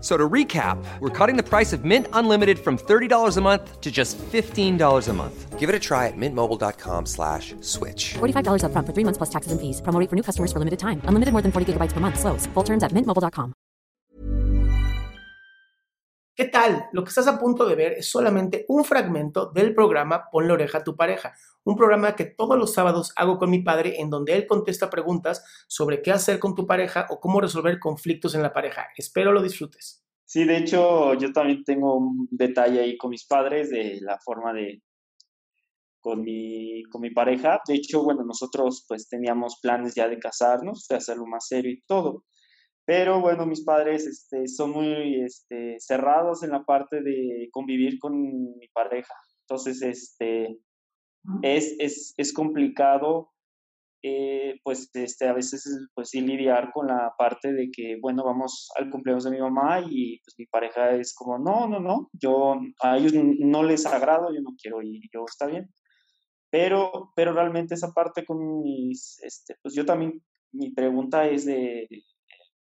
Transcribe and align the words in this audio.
F- 0.00 0.06
So 0.06 0.16
to 0.16 0.28
recap, 0.32 0.78
we're 1.00 1.10
cutting 1.10 1.36
the 1.36 1.42
price 1.42 1.74
of 1.74 1.84
Mint 1.84 2.06
Unlimited 2.14 2.58
from 2.58 2.78
$30 2.78 3.36
a 3.36 3.40
month 3.42 3.80
to 3.82 3.90
just 3.90 4.16
$15 4.32 5.08
a 5.08 5.12
month. 5.12 5.58
Give 5.58 5.68
it 5.68 5.74
a 5.74 5.78
try 5.78 6.06
at 6.08 6.16
mintmobile.com 6.16 7.04
slash 7.04 7.54
switch. 7.60 8.14
$45 8.18 8.62
upfront 8.64 8.86
for 8.86 8.94
three 8.94 9.04
months 9.04 9.18
plus 9.18 9.28
taxes 9.30 9.52
and 9.52 9.60
fees. 9.60 9.82
Promo 9.82 10.00
for 10.08 10.16
new 10.16 10.22
customers 10.22 10.50
for 10.52 10.58
limited 10.58 10.78
time. 10.78 11.02
Unlimited 11.04 11.32
more 11.34 11.42
than 11.42 11.52
40 11.52 11.74
gigabytes 11.74 11.92
per 11.92 12.00
month. 12.00 12.18
Slows. 12.18 12.46
Full 12.54 12.64
terms 12.64 12.82
at 12.82 12.92
mintmobile.com. 12.94 13.52
¿Qué 16.34 16.46
tal? 16.46 16.86
Lo 16.92 17.02
que 17.04 17.10
estás 17.10 17.26
a 17.26 17.38
punto 17.38 17.66
de 17.66 17.74
ver 17.74 17.92
es 17.98 18.08
solamente 18.10 18.64
un 18.68 18.82
fragmento 18.84 19.50
del 19.52 19.74
programa 19.74 20.30
Ponle 20.30 20.54
oreja 20.54 20.78
a 20.78 20.84
tu 20.84 20.96
pareja, 20.96 21.34
un 21.64 21.76
programa 21.76 22.16
que 22.16 22.24
todos 22.24 22.58
los 22.58 22.72
sábados 22.72 23.12
hago 23.16 23.38
con 23.38 23.50
mi 23.50 23.62
padre 23.62 24.00
en 24.00 24.10
donde 24.10 24.34
él 24.34 24.46
contesta 24.46 24.90
preguntas 24.90 25.44
sobre 25.68 26.02
qué 26.02 26.10
hacer 26.10 26.38
con 26.38 26.54
tu 26.54 26.66
pareja 26.66 27.06
o 27.10 27.20
cómo 27.20 27.40
resolver 27.40 27.78
conflictos 27.78 28.34
en 28.34 28.42
la 28.42 28.52
pareja. 28.52 28.88
Espero 28.96 29.32
lo 29.32 29.42
disfrutes. 29.42 30.04
Sí, 30.24 30.44
de 30.44 30.58
hecho, 30.58 31.14
yo 31.14 31.32
también 31.32 31.64
tengo 31.64 31.96
un 31.96 32.28
detalle 32.30 32.80
ahí 32.80 32.96
con 32.96 33.10
mis 33.10 33.26
padres 33.26 33.70
de 33.70 33.98
la 34.00 34.18
forma 34.24 34.52
de 34.52 34.82
con 36.00 36.22
mi, 36.22 36.82
con 36.84 37.02
mi 37.02 37.10
pareja. 37.10 37.60
De 37.66 37.74
hecho, 37.74 38.02
bueno, 38.02 38.24
nosotros 38.24 38.84
pues 38.88 39.08
teníamos 39.08 39.58
planes 39.60 39.94
ya 39.94 40.08
de 40.08 40.18
casarnos, 40.18 40.86
de 40.88 40.96
hacerlo 40.96 41.26
más 41.26 41.46
serio 41.46 41.72
y 41.72 41.82
todo. 41.86 42.24
Pero 42.86 43.20
bueno, 43.20 43.46
mis 43.46 43.64
padres 43.64 44.06
este, 44.06 44.48
son 44.48 44.70
muy 44.70 45.22
este, 45.22 45.76
cerrados 45.78 46.42
en 46.42 46.50
la 46.50 46.64
parte 46.64 47.02
de 47.02 47.48
convivir 47.52 47.98
con 47.98 48.20
mi 48.20 48.68
pareja. 48.72 49.14
Entonces, 49.42 49.82
este, 49.82 50.58
es, 51.42 51.76
es, 51.78 52.14
es 52.16 52.32
complicado, 52.32 53.30
eh, 54.02 54.58
pues 54.64 54.90
este, 54.94 55.28
a 55.28 55.34
veces, 55.34 55.68
pues 55.94 56.08
sí, 56.08 56.22
lidiar 56.22 56.72
con 56.72 56.86
la 56.86 57.12
parte 57.18 57.52
de 57.52 57.70
que, 57.70 57.98
bueno, 58.00 58.24
vamos 58.24 58.70
al 58.76 58.88
cumpleaños 58.88 59.24
de 59.24 59.30
mi 59.30 59.40
mamá 59.40 59.80
y 59.80 60.18
pues 60.20 60.34
mi 60.38 60.46
pareja 60.46 60.92
es 60.92 61.14
como, 61.14 61.38
no, 61.38 61.68
no, 61.68 61.80
no, 61.80 62.08
yo 62.12 62.58
a 62.82 62.96
ellos 62.96 63.12
no 63.14 63.62
les 63.62 63.84
agrado, 63.84 64.32
yo 64.32 64.40
no 64.40 64.54
quiero 64.60 64.80
ir, 64.82 65.02
yo 65.12 65.24
está 65.28 65.46
bien. 65.46 65.68
Pero, 66.50 67.12
pero 67.14 67.32
realmente 67.32 67.74
esa 67.74 67.92
parte 67.92 68.24
con 68.24 68.62
mis, 68.62 69.20
este, 69.22 69.56
pues 69.62 69.74
yo 69.74 69.84
también, 69.84 70.22
mi 70.52 70.72
pregunta 70.72 71.28
es 71.28 71.44
de, 71.44 71.86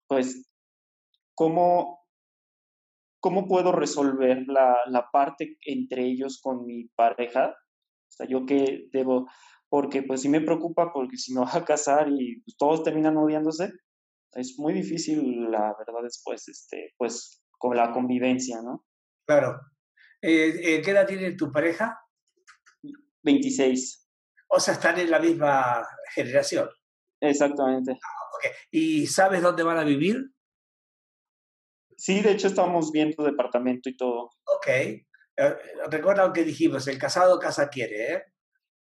pues, 0.07 0.49
¿cómo, 1.35 1.99
cómo 3.19 3.47
puedo 3.47 3.71
resolver 3.73 4.47
la, 4.47 4.77
la 4.87 5.11
parte 5.11 5.57
entre 5.65 6.05
ellos 6.05 6.39
con 6.41 6.65
mi 6.65 6.85
pareja? 6.95 7.53
O 8.17 8.23
sea, 8.23 8.27
yo 8.27 8.45
qué 8.47 8.87
debo, 8.91 9.27
porque 9.69 10.01
pues 10.01 10.21
sí 10.21 10.29
me 10.29 10.41
preocupa 10.41 10.91
porque 10.91 11.17
si 11.17 11.33
me 11.33 11.41
va 11.41 11.53
a 11.53 11.63
casar 11.65 12.09
y 12.09 12.41
pues, 12.41 12.57
todos 12.57 12.83
terminan 12.83 13.15
odiándose, 13.17 13.71
es 14.33 14.55
muy 14.57 14.73
difícil, 14.73 15.51
la 15.51 15.75
verdad, 15.77 16.01
después, 16.03 16.47
este, 16.47 16.93
pues, 16.97 17.43
con 17.59 17.75
la 17.77 17.91
convivencia, 17.91 18.61
¿no? 18.61 18.85
Claro. 19.27 19.59
Eh, 20.21 20.53
eh, 20.63 20.81
¿Qué 20.81 20.91
edad 20.91 21.05
tiene 21.05 21.33
tu 21.33 21.51
pareja? 21.51 21.99
26, 23.23 24.09
O 24.49 24.59
sea, 24.59 24.73
están 24.73 24.99
en 24.99 25.11
la 25.11 25.19
misma 25.19 25.85
generación. 26.15 26.69
exactamente. 27.21 27.91
Ok. 27.91 28.45
¿Y 28.71 29.05
sabes 29.07 29.41
dónde 29.41 29.63
van 29.63 29.77
a 29.77 29.83
vivir? 29.83 30.23
Sí, 31.97 32.21
de 32.21 32.31
hecho 32.31 32.47
estamos 32.47 32.91
viendo 32.91 33.23
departamento 33.23 33.89
y 33.89 33.97
todo. 33.97 34.29
Ok. 34.55 34.67
Eh, 35.37 35.55
recuerda 35.91 36.27
lo 36.27 36.33
que 36.33 36.43
dijimos, 36.43 36.87
el 36.87 36.97
casado 36.97 37.39
casa 37.39 37.69
quiere, 37.69 38.13
¿eh? 38.13 38.23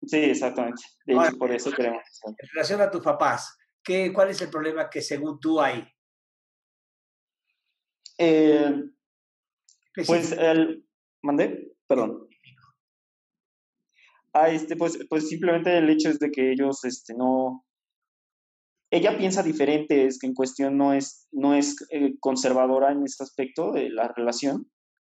Sí, 0.03 0.18
exactamente. 0.18 0.81
De 1.06 1.13
Ahora, 1.13 1.29
hecho, 1.29 1.38
por 1.38 1.52
eso 1.52 1.72
queremos. 1.72 2.02
En 2.25 2.47
relación 2.53 2.81
a 2.81 2.90
tus 2.90 3.02
papás, 3.02 3.56
¿qué, 3.84 4.12
¿cuál 4.12 4.29
es 4.29 4.41
el 4.41 4.50
problema 4.50 4.90
que 4.90 5.02
según 5.02 5.40
tú 5.40 5.62
hay? 5.62 5.88
Eh, 8.18 8.84
pues 10.06 10.31
el 10.31 10.85
mandé, 11.22 11.74
perdón. 11.88 12.28
Ah, 14.34 14.50
este, 14.50 14.75
pues, 14.75 14.97
pues 15.09 15.28
simplemente 15.28 15.78
el 15.78 15.90
hecho 15.90 16.09
es 16.09 16.19
de 16.19 16.31
que 16.31 16.52
ellos, 16.52 16.84
este, 16.85 17.13
no, 17.13 17.66
ella 18.90 19.18
piensa 19.18 19.44
diferente, 19.44 20.06
es 20.06 20.19
que 20.19 20.28
en 20.28 20.34
cuestión 20.34 20.78
no 20.78 20.94
es, 20.94 21.28
no 21.31 21.53
es 21.53 21.75
eh, 21.91 22.18
conservadora 22.19 22.91
en 22.91 23.03
ese 23.03 23.23
aspecto 23.23 23.72
de 23.72 23.90
la 23.90 24.08
relación. 24.08 24.72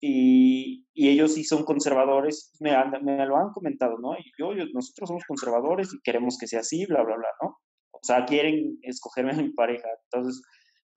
Y, 0.04 0.88
y 0.94 1.10
ellos 1.10 1.36
sí 1.36 1.44
son 1.44 1.64
conservadores, 1.64 2.52
me, 2.60 2.72
han- 2.72 3.04
me 3.06 3.24
lo 3.26 3.38
han 3.38 3.52
comentado, 3.52 4.00
¿no? 4.00 4.14
Y 4.18 4.32
yo, 4.38 4.54
yo- 4.56 4.66
nosotros 4.74 5.08
somos 5.10 5.24
conservadores 5.28 5.94
y 5.94 6.02
queremos 6.02 6.38
que 6.40 6.48
sea 6.48 6.62
así, 6.62 6.86
bla, 6.88 7.04
bla, 7.04 7.16
bla, 7.18 7.28
¿no? 7.44 7.50
O 7.92 8.00
sea, 8.02 8.26
quieren 8.26 8.80
escogerme 8.82 9.32
a 9.34 9.36
mi 9.36 9.50
pareja, 9.54 9.88
entonces, 10.06 10.42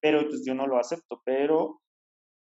pero 0.00 0.26
pues 0.26 0.42
yo 0.46 0.54
no 0.54 0.66
lo 0.66 0.78
acepto, 0.78 1.20
pero 1.24 1.82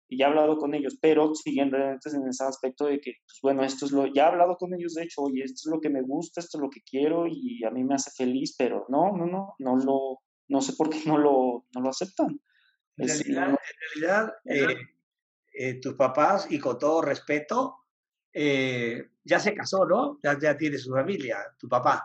y 0.08 0.20
ya 0.20 0.28
he 0.28 0.30
hablado 0.30 0.58
con 0.58 0.76
ellos, 0.76 1.00
pero 1.02 1.34
siguen 1.34 1.72
renuentes 1.72 2.14
en 2.14 2.28
ese 2.28 2.44
aspecto 2.44 2.86
de 2.86 3.00
que, 3.00 3.14
pues, 3.26 3.40
bueno, 3.42 3.64
esto 3.64 3.88
es 3.88 3.92
lo, 3.92 4.06
ya 4.06 4.26
he 4.26 4.28
hablado 4.28 4.56
con 4.56 4.72
ellos, 4.76 4.94
de 4.94 5.02
hecho, 5.04 5.24
oye, 5.24 5.42
esto 5.44 5.68
es 5.68 5.74
lo 5.74 5.82
que 5.82 5.90
me 5.90 6.04
gusta, 6.04 6.42
esto 6.42 6.60
es 6.60 6.62
lo 6.62 6.70
que 6.70 6.82
quiero 6.82 7.26
y 7.28 7.64
a 7.64 7.72
mí 7.72 7.84
me 7.84 7.96
hace 7.96 8.12
feliz, 8.16 8.54
pero 8.56 8.86
no, 8.88 9.18
no, 9.18 9.26
no, 9.26 9.56
no 9.58 9.76
lo, 9.78 10.20
no 10.48 10.62
sé 10.62 10.74
por 10.74 10.92
qué 10.92 11.00
no 11.08 11.18
lo, 11.18 11.66
no 11.74 11.82
lo 11.82 11.90
aceptan. 11.90 12.40
En 12.98 13.10
Es- 13.10 13.24
realidad, 13.26 13.48
no- 13.48 13.58
en 13.58 14.02
realidad, 14.04 14.34
eh, 14.46 14.76
eh, 15.58 15.80
tus 15.80 15.96
papás, 15.96 16.48
y 16.50 16.60
con 16.60 16.78
todo 16.78 17.02
respeto, 17.02 17.78
eh, 18.34 19.12
ya 19.24 19.40
se 19.40 19.54
casó, 19.54 19.86
¿no? 19.86 20.20
Ya, 20.24 20.38
ya 20.40 20.58
tiene 20.58 20.78
su 20.78 20.92
familia, 20.92 21.38
tu 21.58 21.70
papá. 21.70 22.04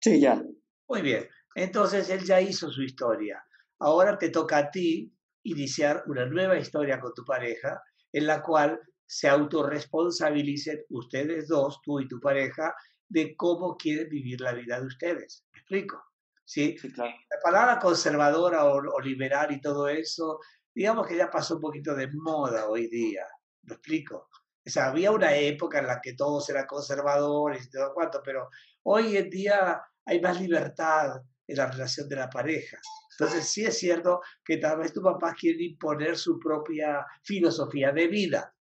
sí, 0.00 0.20
ya, 0.20 0.42
Muy 0.88 1.00
bien. 1.02 1.28
Entonces 1.54 2.08
él 2.10 2.24
ya 2.24 2.40
hizo 2.40 2.70
su 2.70 2.82
historia. 2.82 3.42
Ahora 3.78 4.18
te 4.18 4.28
toca 4.30 4.58
a 4.58 4.70
ti 4.70 5.12
iniciar 5.44 6.04
una 6.06 6.26
nueva 6.26 6.58
historia 6.58 7.00
con 7.00 7.12
tu 7.14 7.24
pareja 7.24 7.82
en 8.12 8.26
la 8.26 8.42
cual 8.42 8.80
se 9.06 9.28
autorresponsabilicen 9.28 10.84
ustedes 10.90 11.48
dos, 11.48 11.80
tú 11.82 12.00
y 12.00 12.08
tu 12.08 12.20
pareja, 12.20 12.74
de 13.08 13.36
cómo 13.36 13.76
quieren 13.76 14.08
vivir 14.08 14.40
la 14.40 14.52
vida 14.52 14.80
de 14.80 14.86
ustedes. 14.86 15.44
¿Me 15.52 15.60
explico? 15.60 16.02
¿Sí? 16.44 16.76
sí, 16.78 16.92
claro. 16.92 17.12
La 17.30 17.36
palabra 17.42 17.78
conservadora 17.78 18.64
o, 18.66 18.76
o 18.76 19.00
liberal 19.00 19.52
y 19.52 19.60
todo 19.60 19.88
eso, 19.88 20.38
digamos 20.74 21.06
que 21.06 21.16
ya 21.16 21.30
pasó 21.30 21.56
un 21.56 21.60
poquito 21.60 21.94
de 21.94 22.08
moda 22.12 22.68
hoy 22.68 22.88
día. 22.88 23.26
¿Me 23.62 23.74
explico? 23.74 24.28
O 24.64 24.70
sea, 24.70 24.88
había 24.88 25.10
una 25.10 25.34
época 25.34 25.80
en 25.80 25.86
la 25.86 26.00
que 26.00 26.14
todos 26.14 26.48
eran 26.50 26.66
conservadores 26.66 27.66
y 27.66 27.70
todo 27.70 27.92
cuanto, 27.94 28.20
pero 28.24 28.48
hoy 28.84 29.16
en 29.16 29.28
día 29.28 29.82
hay 30.04 30.20
más 30.20 30.40
libertad 30.40 31.20
en 31.46 31.56
la 31.56 31.66
relación 31.66 32.08
de 32.08 32.16
la 32.16 32.30
pareja. 32.30 32.78
Entonces 33.18 33.48
sí 33.48 33.64
es 33.64 33.78
cierto 33.78 34.20
que 34.44 34.56
tal 34.58 34.78
vez 34.78 34.92
tu 34.92 35.02
papá 35.02 35.34
quiere 35.38 35.64
imponer 35.64 36.16
su 36.16 36.38
propia 36.38 37.04
filosofía 37.22 37.92
de 37.92 38.08
vida. 38.08 38.54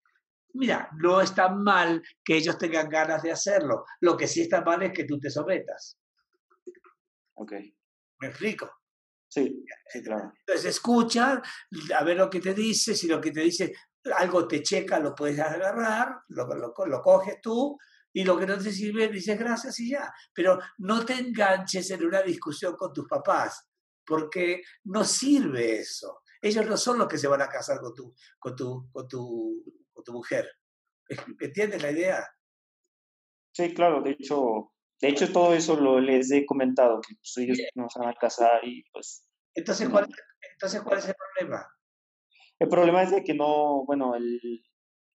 Mira, 0.55 0.89
no 0.99 1.21
está 1.21 1.49
mal 1.49 2.03
que 2.25 2.37
ellos 2.37 2.59
tengan 2.59 2.89
ganas 2.89 3.23
de 3.23 3.33
hacerlo. 3.33 3.85
Lo 4.01 4.17
que 4.17 4.27
sí 4.27 4.43
está 4.43 4.63
mal 4.63 4.83
es 4.83 4.93
que 4.93 5.05
tú 5.05 5.19
te 5.19 5.31
sometas. 5.31 5.99
Ok, 7.35 7.53
¿Me 8.21 8.29
explico? 8.29 8.69
Sí, 9.29 9.65
sí, 9.89 10.03
claro. 10.03 10.33
Entonces 10.41 10.65
escucha, 10.67 11.43
a 11.97 12.05
ver 12.05 12.17
lo 12.17 12.29
que 12.29 12.41
te 12.41 12.55
dice, 12.55 12.95
si 12.95 13.07
lo 13.07 13.21
que 13.21 13.31
te 13.31 13.41
dice 13.41 13.73
algo 14.17 14.49
te 14.49 14.63
checa, 14.63 14.99
lo 14.99 15.15
puedes 15.15 15.39
agarrar, 15.39 16.21
lo, 16.29 16.47
lo, 16.55 16.75
lo 16.87 17.03
coges 17.03 17.41
tú, 17.41 17.77
y 18.13 18.25
lo 18.25 18.39
que 18.39 18.47
no 18.47 18.59
te 18.59 18.73
sirve, 18.73 19.09
dices 19.09 19.39
gracias 19.39 19.79
y 19.81 19.91
ya. 19.91 20.13
Pero 20.33 20.59
no 20.79 21.05
te 21.05 21.15
enganches 21.15 21.91
en 21.91 22.05
una 22.05 22.23
discusión 22.23 22.75
con 22.77 22.93
tus 22.93 23.07
papás, 23.07 23.69
porque 24.05 24.63
no 24.85 25.05
sirve 25.05 25.79
eso. 25.79 26.23
Ellos 26.41 26.67
no 26.67 26.77
son 26.77 26.99
los 26.99 27.09
que 27.09 27.19
se 27.19 27.29
van 27.29 27.43
a 27.43 27.49
casar 27.49 27.81
con 27.81 27.95
tu, 27.95 28.15
con 28.39 28.57
tu, 28.57 28.91
con 28.91 29.09
tu, 29.09 29.63
con 29.93 30.05
tu 30.05 30.13
mujer. 30.13 30.51
¿Entiendes 31.41 31.83
la 31.83 31.91
idea? 31.91 32.27
Sí, 33.53 33.75
claro, 33.75 34.03
de 34.03 34.13
hecho, 34.13 34.73
de 35.01 35.09
hecho 35.09 35.33
todo 35.33 35.55
eso 35.55 35.77
lo 35.77 36.01
les 36.01 36.31
he 36.31 36.45
comentado, 36.45 37.01
que 37.01 37.15
pues, 37.15 37.37
ellos 37.39 37.59
no 37.75 37.89
se 37.89 37.99
van 37.99 38.09
a 38.11 38.15
casar 38.15 38.61
y 38.65 38.83
pues... 38.93 39.25
Entonces, 39.55 39.89
¿cuál, 39.89 40.07
entonces, 40.53 40.83
¿cuál 40.83 40.99
es 40.99 41.09
el 41.09 41.15
problema? 41.15 41.67
El 42.59 42.69
problema 42.69 43.03
es 43.03 43.11
de 43.11 43.25
que 43.25 43.35
no, 43.35 43.85
bueno, 43.85 44.15
el, 44.15 44.41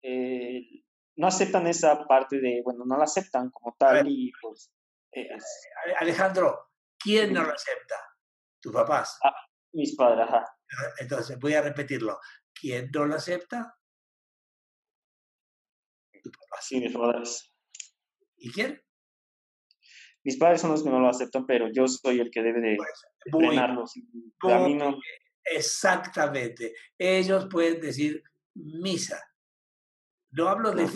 el 0.01 0.85
no 1.17 1.27
aceptan 1.27 1.67
esa 1.67 2.05
parte 2.05 2.39
de, 2.39 2.61
bueno, 2.63 2.83
no 2.85 2.97
la 2.97 3.03
aceptan 3.03 3.49
como 3.51 3.75
tal 3.77 4.07
y 4.07 4.31
pues... 4.41 4.71
Alejandro, 5.99 6.71
¿quién 6.97 7.33
no 7.33 7.43
lo 7.43 7.51
acepta? 7.51 7.95
¿Tus 8.61 8.71
papás? 8.71 9.19
Ah, 9.23 9.33
mis 9.73 9.95
padres, 9.95 10.25
ajá. 10.27 10.45
Entonces, 10.99 11.37
voy 11.39 11.53
a 11.53 11.61
repetirlo. 11.61 12.17
¿Quién 12.53 12.89
no 12.93 13.05
lo 13.05 13.15
acepta? 13.15 13.75
Tus 16.23 16.31
papás. 16.31 16.65
Sí, 16.65 16.79
mis 16.79 16.93
padres. 16.95 17.53
¿Y 18.37 18.51
quién? 18.51 18.81
Mis 20.23 20.37
padres 20.37 20.61
son 20.61 20.71
los 20.71 20.83
que 20.83 20.89
no 20.89 20.99
lo 20.99 21.09
aceptan, 21.09 21.45
pero 21.45 21.67
yo 21.71 21.87
soy 21.87 22.19
el 22.19 22.29
que 22.29 22.43
debe 22.43 22.61
de, 22.61 22.77
frenarlos. 23.31 23.93
Exactamente. 25.43 26.73
Ellos 26.97 27.47
pueden 27.49 27.81
decir 27.81 28.23
misa. 28.53 29.21
No 30.31 30.47
hablo 30.47 30.71
de, 30.71 30.89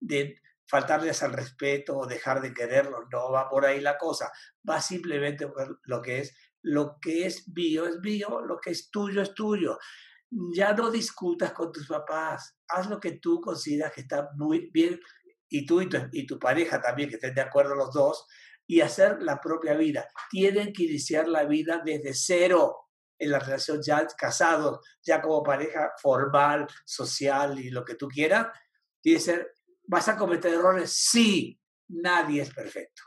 de, 0.00 0.36
faltarles 0.68 1.22
al 1.22 1.32
respeto 1.32 1.98
o 1.98 2.06
dejar 2.06 2.40
de 2.40 2.54
quererlos, 2.54 3.04
no 3.10 3.30
va 3.30 3.48
por 3.48 3.64
ahí 3.64 3.80
la 3.80 3.98
cosa. 3.98 4.30
Va 4.68 4.80
simplemente 4.80 5.48
por 5.48 5.80
lo 5.84 6.00
que 6.02 6.20
es, 6.20 6.36
lo 6.62 6.98
que 7.00 7.26
es 7.26 7.48
mío 7.48 7.86
es 7.86 7.98
mío, 8.00 8.40
lo 8.42 8.58
que 8.58 8.70
es 8.70 8.90
tuyo 8.90 9.22
es 9.22 9.34
tuyo. 9.34 9.78
Ya 10.54 10.72
no 10.72 10.90
discutas 10.90 11.52
con 11.52 11.72
tus 11.72 11.86
papás, 11.86 12.58
haz 12.68 12.88
lo 12.88 13.00
que 13.00 13.12
tú 13.12 13.40
consideras 13.40 13.92
que 13.92 14.02
está 14.02 14.30
muy 14.36 14.70
bien 14.72 14.98
y 15.52 15.66
tú 15.66 15.82
y 15.82 15.88
tu, 15.88 15.98
y 16.12 16.26
tu 16.26 16.38
pareja 16.38 16.80
también, 16.80 17.10
que 17.10 17.16
estén 17.16 17.34
de 17.34 17.42
acuerdo 17.42 17.74
los 17.74 17.92
dos, 17.92 18.26
y 18.66 18.80
hacer 18.80 19.22
la 19.22 19.38
propia 19.38 19.74
vida. 19.74 20.08
Tienen 20.30 20.72
que 20.72 20.84
iniciar 20.84 21.28
la 21.28 21.44
vida 21.44 21.82
desde 21.84 22.14
cero 22.14 22.88
en 23.18 23.30
la 23.30 23.38
relación 23.38 23.80
ya 23.82 24.06
casados, 24.16 24.80
ya 25.02 25.20
como 25.20 25.42
pareja 25.42 25.92
formal, 26.00 26.66
social 26.86 27.58
y 27.58 27.70
lo 27.70 27.84
que 27.84 27.96
tú 27.96 28.08
quieras. 28.08 28.46
Que 29.02 29.20
ser, 29.20 29.56
¿vas 29.86 30.08
a 30.08 30.16
cometer 30.16 30.54
errores? 30.54 30.90
Sí, 30.90 31.60
nadie 31.88 32.42
es 32.42 32.54
perfecto, 32.54 33.02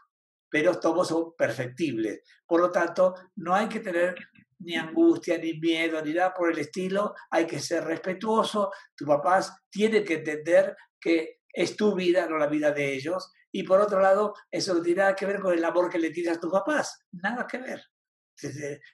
pero 0.47 0.79
todos 0.79 1.07
son 1.07 1.35
perfectibles. 1.35 2.21
Por 2.45 2.61
lo 2.61 2.71
tanto, 2.71 3.15
no 3.37 3.55
hay 3.55 3.67
que 3.67 3.79
tener 3.79 4.15
ni 4.59 4.75
angustia, 4.75 5.39
ni 5.39 5.59
miedo, 5.59 5.99
ni 6.03 6.13
nada 6.13 6.31
por 6.31 6.51
el 6.51 6.59
estilo. 6.59 7.15
Hay 7.31 7.47
que 7.47 7.59
ser 7.59 7.83
respetuoso. 7.83 8.71
Tus 8.95 9.07
papás 9.07 9.51
tienen 9.71 10.05
que 10.05 10.15
entender 10.15 10.75
que 10.99 11.39
es 11.55 11.77
tu 11.77 11.95
vida, 11.95 12.27
no 12.27 12.37
la 12.37 12.47
vida 12.47 12.71
de 12.71 12.93
ellos. 12.93 13.31
Y 13.51 13.63
por 13.63 13.79
otro 13.79 14.01
lado, 14.01 14.33
eso 14.51 14.73
no 14.73 14.81
tiene 14.81 15.01
nada 15.01 15.15
que 15.15 15.25
ver 15.25 15.39
con 15.39 15.53
el 15.53 15.63
amor 15.63 15.89
que 15.89 15.97
le 15.97 16.09
tienes 16.09 16.37
a 16.37 16.39
tus 16.39 16.51
papás. 16.51 16.99
Nada 17.13 17.47
que 17.47 17.57
ver. 17.57 17.81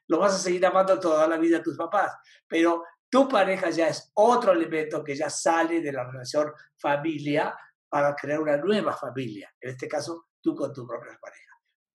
Lo 0.08 0.20
vas 0.20 0.36
a 0.36 0.38
seguir 0.38 0.64
amando 0.66 1.00
toda 1.00 1.28
la 1.28 1.38
vida 1.38 1.58
a 1.58 1.64
tus 1.64 1.76
papás. 1.76 2.14
Pero 2.48 2.84
tu 3.10 3.28
pareja 3.28 3.72
ya 3.72 3.88
es 3.88 4.12
otro 4.14 4.52
elemento 4.52 5.04
que 5.04 5.16
ya 5.16 5.30
sale 5.30 5.82
de 5.82 5.92
la 5.92 6.04
relación 6.04 6.54
familia 6.78 7.58
para 7.90 8.16
crear 8.16 8.40
una 8.40 8.58
nueva 8.58 8.96
familia. 8.96 9.52
En 9.60 9.72
este 9.72 9.88
caso, 9.88 10.28
tú 10.40 10.56
con 10.56 10.72
tu 10.72 10.86
propia 10.86 11.18
pareja. 11.20 11.51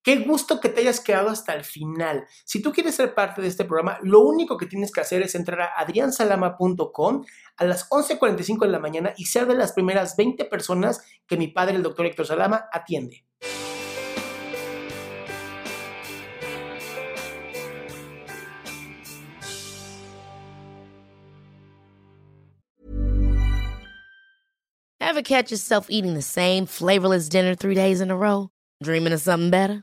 Qué 0.07 0.19
gusto 0.19 0.61
que 0.61 0.69
te 0.69 0.83
hayas 0.83 1.01
quedado 1.01 1.31
hasta 1.31 1.53
el 1.53 1.65
final. 1.65 2.29
Si 2.45 2.63
tú 2.63 2.73
quieres 2.73 2.95
ser 2.95 3.13
parte 3.13 3.43
de 3.43 3.49
este 3.49 3.65
programa, 3.65 3.99
lo 4.05 4.21
único 4.21 4.57
que 4.57 4.67
tienes 4.67 4.93
que 4.93 5.01
hacer 5.01 5.21
es 5.23 5.35
entrar 5.35 5.61
a 5.61 5.81
adriansalama.com 5.81 7.25
a 7.57 7.65
las 7.65 7.91
11.45 7.91 8.67
de 8.67 8.69
la 8.69 8.79
mañana 8.79 9.15
y 9.17 9.25
ser 9.25 9.49
de 9.49 9.57
las 9.57 9.73
primeras 9.73 10.15
20 10.15 10.45
personas 10.45 11.01
que 11.27 11.37
mi 11.37 11.49
padre, 11.49 11.75
el 11.75 11.83
doctor 11.83 12.07
Héctor 12.07 12.25
Salama, 12.25 12.69
atiende. 12.71 13.25
Ever 25.01 25.23
catch 25.23 25.51
yourself 25.51 25.91
eating 25.91 26.15
the 26.15 26.23
same 26.23 26.67
flavorless 26.67 27.29
dinner 27.29 27.57
three 27.57 27.75
days 27.75 28.01
in 28.01 28.13
a 28.13 28.17
row? 28.17 28.51
Dreaming 28.81 29.13
of 29.13 29.21
something 29.21 29.51
better? 29.51 29.83